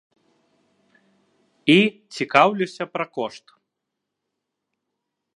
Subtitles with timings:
[1.73, 1.75] І
[2.15, 3.45] цікаўлюся пра кошт.